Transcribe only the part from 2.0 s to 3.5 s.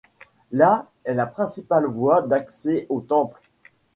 d'accès au temple.